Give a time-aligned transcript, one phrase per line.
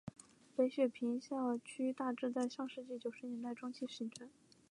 [0.55, 4.27] 北雪平校区大致在上世纪九十年代中期形成。